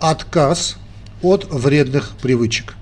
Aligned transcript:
отказ 0.00 0.76
от 1.22 1.46
вредных 1.50 2.12
привычек. 2.22 2.74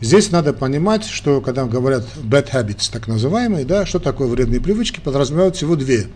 Здесь 0.00 0.32
надо 0.32 0.52
понимать, 0.52 1.04
что 1.04 1.40
когда 1.40 1.64
говорят 1.64 2.04
bad 2.24 2.50
habits, 2.52 2.90
так 2.90 3.06
называемые, 3.06 3.64
да, 3.64 3.86
что 3.86 4.00
такое 4.00 4.26
вредные 4.26 4.60
привычки, 4.60 4.98
подразумевают 4.98 5.54
всего 5.54 5.76
две. 5.76 6.08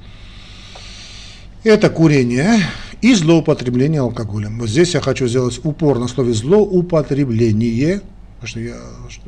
Это 1.63 1.89
курение 1.91 2.59
и 3.01 3.15
злоупотребление 3.15 4.01
алкоголем. 4.01 4.59
Вот 4.59 4.69
здесь 4.69 4.95
я 4.95 5.01
хочу 5.01 5.29
сделать 5.29 5.61
упор 5.63 5.99
на 5.99 6.09
слове 6.09 6.33
злоупотребление, 6.33 8.01
что, 8.47 8.61
я, 8.61 8.77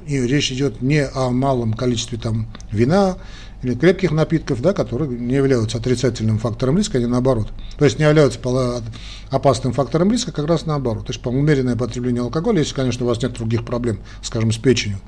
и 0.07 0.21
речь 0.21 0.51
идет 0.53 0.83
не 0.83 1.07
о 1.07 1.31
малом 1.31 1.75
количестве 1.75 2.19
там 2.19 2.47
вина 2.71 3.17
или 3.63 3.75
крепких 3.75 4.13
напитков, 4.13 4.63
да, 4.63 4.73
которые 4.73 5.11
не 5.19 5.35
являются 5.35 5.79
отрицательным 5.79 6.39
фактором 6.39 6.79
риска, 6.79 6.99
не 6.99 7.07
наоборот. 7.07 7.49
То 7.77 7.85
есть 7.85 7.99
не 7.99 8.05
являются 8.05 8.39
опасным 9.31 9.73
фактором 9.73 10.13
риска, 10.13 10.33
как 10.33 10.47
раз 10.47 10.67
наоборот. 10.67 11.07
То 11.07 11.13
есть 11.13 11.23
по 11.23 11.29
умеренное 11.29 11.77
потребление 11.77 12.23
алкоголя, 12.23 12.61
если, 12.61 12.75
конечно, 12.75 13.05
у 13.05 13.09
вас 13.09 13.21
нет 13.21 13.33
других 13.33 13.65
проблем, 13.65 13.99
скажем, 14.23 14.53
с 14.53 14.59
печенью, 14.59 15.01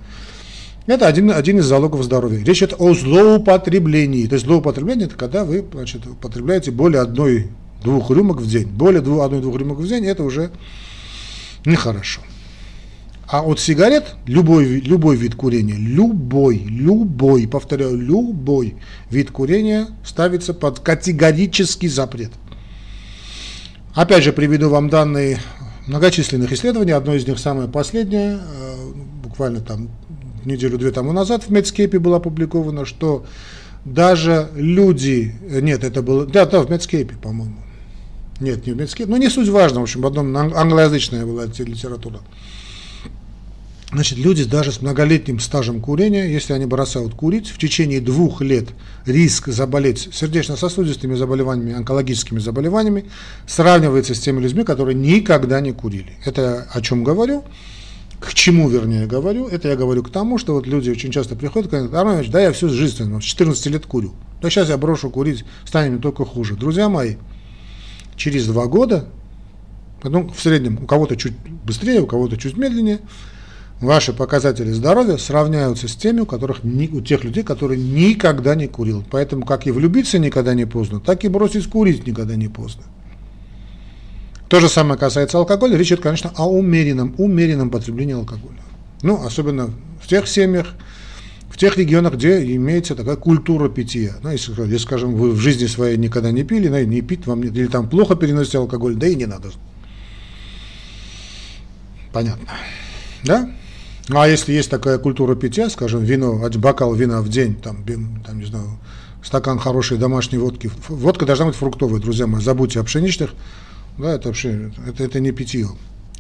это 0.87 1.07
один, 1.07 1.31
один 1.31 1.59
из 1.59 1.67
залогов 1.67 2.03
здоровья. 2.03 2.43
Речь 2.43 2.59
идет 2.59 2.75
о 2.79 2.95
злоупотреблении. 2.95 4.27
То 4.27 4.35
есть 4.35 4.47
злоупотребление– 4.47 5.07
это 5.09 5.17
когда 5.17 5.45
вы 5.45 5.65
значит, 5.73 6.07
употребляете 6.07 6.73
более 6.73 7.03
одной-двух 7.03 8.11
рюмок 8.11 8.41
в 8.41 8.49
день. 8.49 8.67
Более 8.67 9.01
одной-двух 9.01 9.57
рюмок 9.57 9.79
в 9.79 9.87
день– 9.87 10.05
это 10.07 10.25
уже 10.25 10.51
нехорошо. 11.65 12.23
А 13.31 13.43
от 13.43 13.61
сигарет 13.61 14.17
любой, 14.27 14.81
любой 14.81 15.15
вид 15.15 15.37
курения, 15.37 15.77
любой, 15.77 16.57
любой, 16.59 17.47
повторяю, 17.47 17.97
любой 17.97 18.75
вид 19.09 19.31
курения 19.31 19.87
ставится 20.05 20.53
под 20.53 20.81
категорический 20.81 21.89
запрет. 21.89 22.33
Опять 23.95 24.25
же, 24.25 24.33
приведу 24.33 24.69
вам 24.69 24.89
данные 24.89 25.39
многочисленных 25.87 26.51
исследований. 26.53 26.91
Одно 26.91 27.15
из 27.15 27.25
них 27.25 27.39
самое 27.39 27.69
последнее, 27.69 28.41
э, 28.41 28.93
буквально 29.23 29.61
там 29.61 29.91
неделю-две 30.45 30.91
тому 30.91 31.13
назад 31.13 31.45
в 31.45 31.51
Медскепе 31.51 32.01
было 32.01 32.17
опубликовано, 32.17 32.85
что 32.85 33.27
даже 33.85 34.49
люди, 34.57 35.37
нет, 35.49 35.85
это 35.85 36.03
было, 36.03 36.27
да, 36.27 36.47
да, 36.47 36.63
в 36.63 36.71
Медскепе, 36.71 37.15
по-моему, 37.15 37.57
нет, 38.41 38.67
не 38.67 38.73
в 38.73 38.77
Медскепе, 38.77 39.09
но 39.09 39.19
не 39.19 39.29
суть 39.29 39.49
важно, 39.49 39.81
в 39.81 39.83
общем, 39.85 40.01
в 40.01 40.07
одном 40.07 40.37
англоязычная 40.37 41.25
была 41.25 41.45
литература. 41.45 42.21
Значит, 43.93 44.19
люди 44.19 44.45
даже 44.45 44.71
с 44.71 44.83
многолетним 44.83 45.41
стажем 45.41 45.81
курения, 45.81 46.31
если 46.31 46.53
они 46.53 46.65
бросают 46.65 47.15
курить, 47.15 47.49
в 47.49 47.59
течение 47.59 48.01
двух 48.01 48.41
лет 48.41 48.69
риск 49.05 49.49
заболеть 49.49 50.11
сердечно-сосудистыми 50.13 51.17
заболеваниями, 51.17 51.75
онкологическими 51.75 52.39
заболеваниями 52.39 53.07
сравнивается 53.49 54.15
с 54.15 54.21
теми 54.21 54.41
людьми, 54.41 54.63
которые 54.63 54.95
никогда 54.95 55.61
не 55.61 55.73
курили. 55.73 56.13
Это 56.25 56.69
о 56.73 56.81
чем 56.83 57.03
говорю? 57.03 57.43
К 58.21 58.33
чему, 58.33 58.69
вернее, 58.69 59.07
говорю? 59.07 59.49
Это 59.49 59.69
я 59.69 59.77
говорю 59.77 60.05
к 60.05 60.11
тому, 60.11 60.39
что 60.39 60.55
вот 60.55 60.69
люди 60.69 60.89
очень 60.91 61.11
часто 61.11 61.35
приходят 61.35 61.73
и 61.73 61.77
говорят, 61.77 61.95
Арманович, 61.95 62.31
да 62.31 62.41
я 62.41 62.53
всю 62.53 62.69
жизнь, 62.69 63.21
с 63.21 63.25
14 63.25 63.67
лет 63.67 63.87
курю. 63.87 64.13
Да 64.41 64.51
сейчас 64.51 64.69
я 64.69 64.79
брошу 64.79 65.11
курить, 65.11 65.45
станет 65.65 65.93
мне 65.93 66.01
только 66.01 66.25
хуже. 66.25 66.55
Друзья 66.55 66.89
мои, 66.89 67.17
через 68.15 68.47
два 68.47 68.67
года, 68.67 69.07
ну, 70.05 70.29
в 70.29 70.41
среднем 70.41 70.79
у 70.81 70.87
кого-то 70.87 71.17
чуть 71.17 71.35
быстрее, 71.65 72.03
у 72.03 72.07
кого-то 72.07 72.37
чуть 72.37 72.57
медленнее, 72.57 73.01
ваши 73.81 74.13
показатели 74.13 74.71
здоровья 74.71 75.17
сравняются 75.17 75.89
с 75.89 75.97
теми, 75.97 76.21
у, 76.21 76.27
которых, 76.27 76.63
у 76.65 77.01
тех 77.01 77.25
людей, 77.25 77.43
которые 77.43 77.81
никогда 77.81 78.55
не 78.55 78.67
курил. 78.67 79.05
Поэтому 79.11 79.45
как 79.45 79.67
и 79.67 79.71
влюбиться 79.71 80.19
никогда 80.19 80.55
не 80.55 80.67
поздно, 80.67 81.01
так 81.01 81.25
и 81.25 81.29
бросить 81.29 81.69
курить 81.69 82.07
никогда 82.07 82.37
не 82.37 82.49
поздно. 82.49 82.85
То 84.49 84.59
же 84.59 84.69
самое 84.69 84.99
касается 84.99 85.39
алкоголя. 85.39 85.77
Речь 85.77 85.89
идет, 85.89 86.01
конечно, 86.01 86.33
о 86.37 86.51
умеренном, 86.51 87.15
умеренном 87.19 87.71
потреблении 87.71 88.15
алкоголя. 88.15 88.59
Ну, 89.03 89.25
особенно 89.25 89.71
в 90.03 90.09
тех 90.09 90.27
семьях, 90.27 90.75
в 91.49 91.57
тех 91.57 91.79
регионах, 91.79 92.15
где 92.15 92.43
имеется 92.57 92.97
такая 92.97 93.17
культура 93.17 93.69
питья. 93.69 94.15
Ну, 94.23 94.31
если, 94.31 94.53
если, 94.63 94.79
скажем, 94.79 95.15
вы 95.15 95.31
в 95.31 95.37
жизни 95.37 95.67
своей 95.67 95.97
никогда 95.97 96.33
не 96.33 96.43
пили, 96.43 96.69
ну, 96.69 96.83
не 96.83 97.01
пить 97.01 97.27
вам, 97.27 97.43
или 97.43 97.67
там 97.69 97.89
плохо 97.89 98.17
переносите 98.17 98.59
алкоголь, 98.59 98.97
да 98.97 99.07
и 99.07 99.15
не 99.15 99.27
надо. 99.27 99.51
Понятно. 102.13 102.49
Да? 103.23 103.49
Ну, 104.11 104.19
а 104.19 104.27
если 104.27 104.53
есть 104.53 104.69
такая 104.69 104.99
культура 104.99 105.37
питья, 105.37 105.71
скажем, 105.71 106.03
вино, 106.03 106.43
бокал 106.57 106.93
вина 106.95 107.23
в 107.23 107.29
день, 107.29 107.55
там, 107.55 107.85
там 108.27 108.41
не 108.41 108.45
знаю, 108.45 108.81
стакан 109.23 109.61
хорошей 109.61 109.99
домашней 109.99 110.39
водки. 110.39 110.69
Водка 110.89 111.27
должна 111.27 111.47
быть 111.47 111.55
фруктовая, 111.55 112.01
друзья 112.01 112.27
мои, 112.27 112.43
забудьте 112.43 112.81
о 112.81 112.83
пшеничных. 112.83 113.31
Да, 113.99 114.15
это 114.15 114.27
вообще, 114.27 114.73
это, 114.85 115.05
это 115.05 115.21
не 115.21 115.31
питье. 115.31 115.69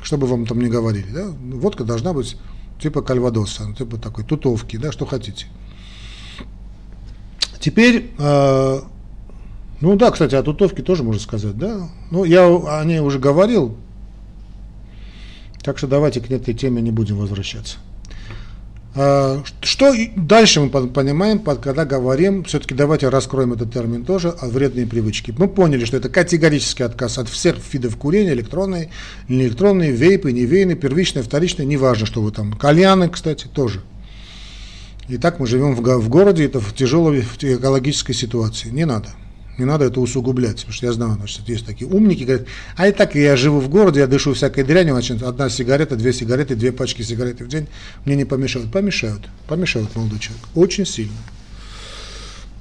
Что 0.00 0.18
бы 0.18 0.28
вам 0.28 0.46
там 0.46 0.60
ни 0.60 0.68
говорили, 0.68 1.08
да? 1.12 1.30
Водка 1.56 1.82
должна 1.82 2.12
быть 2.12 2.36
типа 2.80 3.02
кальвадоса, 3.02 3.74
типа 3.76 3.96
такой 3.96 4.22
тутовки, 4.22 4.76
да, 4.76 4.92
что 4.92 5.04
хотите. 5.04 5.46
Теперь, 7.58 8.12
э, 8.20 8.80
ну 9.80 9.96
да, 9.96 10.12
кстати, 10.12 10.36
о 10.36 10.44
тутовке 10.44 10.82
тоже 10.82 11.02
можно 11.02 11.20
сказать, 11.20 11.58
да. 11.58 11.88
Ну, 12.12 12.22
я 12.22 12.46
о 12.46 12.84
ней 12.84 13.00
уже 13.00 13.18
говорил, 13.18 13.76
так 15.62 15.78
что 15.78 15.86
давайте 15.86 16.20
к 16.20 16.30
этой 16.30 16.54
теме 16.54 16.82
не 16.82 16.90
будем 16.90 17.16
возвращаться. 17.16 17.76
А, 18.94 19.42
что 19.62 19.94
дальше 20.16 20.60
мы 20.60 20.68
понимаем, 20.68 21.38
когда 21.38 21.84
говорим, 21.84 22.44
все-таки 22.44 22.74
давайте 22.74 23.08
раскроем 23.08 23.52
этот 23.52 23.72
термин 23.72 24.04
тоже, 24.04 24.30
о 24.30 24.48
вредные 24.48 24.86
привычки. 24.86 25.32
Мы 25.36 25.46
поняли, 25.48 25.84
что 25.84 25.96
это 25.96 26.08
категорический 26.08 26.84
отказ 26.84 27.18
от 27.18 27.28
всех 27.28 27.56
видов 27.72 27.96
курения, 27.96 28.32
электронные, 28.32 28.90
не 29.28 29.46
электронные, 29.46 29.92
вейпы, 29.92 30.32
не 30.32 30.44
вейны, 30.44 30.74
первичные, 30.74 31.22
вторичные, 31.22 31.66
неважно, 31.66 32.06
что 32.06 32.20
вы 32.20 32.32
там, 32.32 32.52
кальяны, 32.52 33.08
кстати, 33.08 33.46
тоже. 33.46 33.82
И 35.08 35.18
так 35.18 35.38
мы 35.40 35.46
живем 35.46 35.74
в 35.74 36.08
городе, 36.08 36.44
это 36.44 36.60
в 36.60 36.74
тяжелой 36.74 37.24
экологической 37.40 38.12
ситуации. 38.12 38.70
Не 38.70 38.84
надо. 38.86 39.08
Не 39.60 39.66
надо 39.66 39.84
это 39.84 40.00
усугублять, 40.00 40.56
потому 40.56 40.72
что 40.72 40.86
я 40.86 40.92
знаю, 40.94 41.16
значит, 41.16 41.46
есть 41.46 41.66
такие 41.66 41.86
умники, 41.86 42.24
говорят, 42.24 42.46
а 42.76 42.88
и 42.88 42.92
так 42.92 43.14
я 43.14 43.36
живу 43.36 43.60
в 43.60 43.68
городе, 43.68 44.00
я 44.00 44.06
дышу 44.06 44.32
всякой 44.32 44.64
дрянью, 44.64 44.94
значит, 44.94 45.22
одна 45.22 45.50
сигарета, 45.50 45.96
две 45.96 46.14
сигареты, 46.14 46.54
две 46.54 46.72
пачки 46.72 47.02
сигареты 47.02 47.44
в 47.44 47.48
день 47.48 47.66
мне 48.06 48.16
не 48.16 48.24
помешают. 48.24 48.72
Помешают, 48.72 49.28
помешают, 49.46 49.94
молодой 49.94 50.18
человек, 50.18 50.42
очень 50.54 50.86
сильно. 50.86 51.12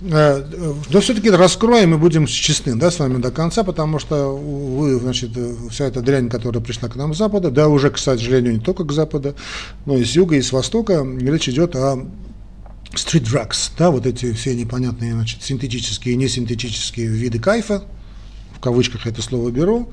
Э, 0.01 0.43
но 0.89 0.99
все-таки 0.99 1.29
раскроем 1.29 1.93
и 1.93 1.97
будем 1.97 2.25
честны 2.25 2.75
да, 2.75 2.91
с 2.91 2.99
вами 2.99 3.21
до 3.21 3.31
конца, 3.31 3.63
потому 3.63 3.97
что 3.97 4.35
вы, 4.35 4.99
значит, 4.99 5.31
вся 5.71 5.85
эта 5.85 6.01
дрянь, 6.01 6.27
которая 6.27 6.61
пришла 6.61 6.89
к 6.89 6.97
нам 6.97 7.13
с 7.13 7.17
запада, 7.17 7.49
да, 7.49 7.69
уже, 7.69 7.91
к 7.91 7.97
сожалению, 7.97 8.55
не 8.55 8.59
только 8.59 8.83
к 8.83 8.91
западу, 8.91 9.35
но 9.85 9.95
и 9.95 10.03
с 10.03 10.11
юга, 10.17 10.35
и 10.35 10.41
с 10.41 10.51
востока, 10.51 11.07
речь 11.21 11.47
идет 11.47 11.77
о 11.77 12.05
street 12.93 13.23
drugs, 13.23 13.71
да, 13.77 13.91
вот 13.91 14.05
эти 14.05 14.33
все 14.33 14.55
непонятные, 14.55 15.13
значит, 15.13 15.43
синтетические 15.43 16.15
и 16.15 16.17
несинтетические 16.17 17.07
виды 17.07 17.39
кайфа, 17.39 17.83
в 18.55 18.59
кавычках 18.59 19.07
это 19.07 19.21
слово 19.21 19.51
беру, 19.51 19.89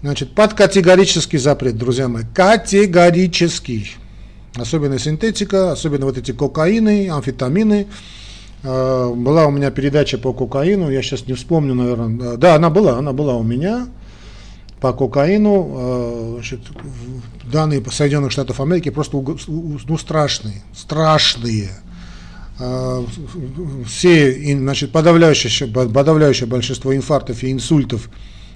значит, 0.00 0.34
под 0.34 0.54
категорический 0.54 1.38
запрет, 1.38 1.76
друзья 1.76 2.08
мои, 2.08 2.24
категорический. 2.34 3.96
Особенно 4.54 4.98
синтетика, 4.98 5.72
особенно 5.72 6.04
вот 6.04 6.18
эти 6.18 6.32
кокаины, 6.32 7.08
амфетамины. 7.08 7.86
А, 8.62 9.12
была 9.12 9.46
у 9.46 9.50
меня 9.50 9.70
передача 9.70 10.18
по 10.18 10.34
кокаину, 10.34 10.90
я 10.90 11.02
сейчас 11.02 11.26
не 11.26 11.32
вспомню, 11.32 11.74
наверное. 11.74 12.36
Да, 12.36 12.56
она 12.56 12.68
была, 12.68 12.98
она 12.98 13.12
была 13.14 13.34
у 13.34 13.42
меня 13.42 13.88
по 14.80 14.92
кокаину. 14.92 15.72
А, 15.74 16.32
значит, 16.34 16.60
данные 17.50 17.82
Соединенных 17.90 18.30
Штатов 18.30 18.60
Америки 18.60 18.90
просто 18.90 19.16
ну, 19.16 19.98
страшные, 19.98 20.62
страшные. 20.74 21.70
А, 22.64 23.04
все, 23.88 24.56
значит, 24.56 24.92
подавляющее, 24.92 25.66
подавляющее 25.68 26.46
большинство 26.46 26.94
инфарктов 26.94 27.42
и 27.42 27.50
инсультов 27.50 28.08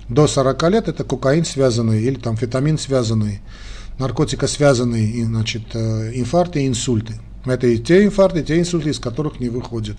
до 0.09 0.29
40 0.29 0.71
лет 0.71 0.87
это 0.87 1.03
кокаин 1.03 1.45
связанный 1.45 2.01
или 2.05 2.15
там 2.15 2.37
фетамин 2.37 2.79
связанный, 2.79 3.41
наркотика 3.99 4.47
связанный, 4.47 5.25
значит, 5.25 5.75
э, 5.75 6.13
инфаркты 6.15 6.63
и 6.63 6.69
инсульты. 6.69 7.15
Это 7.45 7.67
и 7.67 7.79
те 7.79 8.05
инфаркты, 8.05 8.41
и 8.41 8.45
те 8.45 8.61
инсульты, 8.61 8.91
из 8.91 9.01
которых 9.01 9.41
не 9.41 9.49
выходят. 9.49 9.97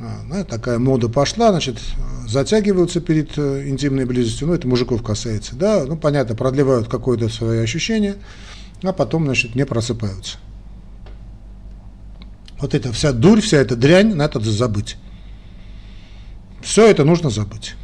А, 0.00 0.20
ну, 0.28 0.44
такая 0.44 0.78
мода 0.78 1.08
пошла, 1.08 1.50
значит, 1.50 1.80
затягиваются 2.28 3.00
перед 3.00 3.36
э, 3.36 3.68
интимной 3.68 4.04
близостью, 4.04 4.46
ну, 4.46 4.54
это 4.54 4.68
мужиков 4.68 5.02
касается, 5.02 5.56
да, 5.56 5.84
ну, 5.84 5.96
понятно, 5.96 6.36
продлевают 6.36 6.86
какое-то 6.86 7.28
свое 7.28 7.62
ощущение, 7.62 8.14
а 8.84 8.92
потом, 8.92 9.24
значит, 9.24 9.56
не 9.56 9.66
просыпаются. 9.66 10.38
Вот 12.58 12.74
эта 12.74 12.92
вся 12.92 13.12
дурь, 13.12 13.40
вся 13.40 13.58
эта 13.58 13.76
дрянь, 13.76 14.14
надо 14.14 14.40
забыть. 14.40 14.96
Все 16.60 16.90
это 16.90 17.04
нужно 17.04 17.30
забыть. 17.30 17.74